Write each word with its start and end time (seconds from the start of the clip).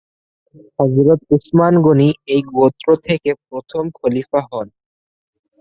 হযরত 0.79 1.19
উসমান 1.35 1.73
গণি 1.85 2.09
এই 2.27 2.41
গোত্র 2.51 2.87
থেকে 3.07 3.29
প্রথম 3.43 3.83
খলিফা 3.97 4.41
হন। 4.49 4.67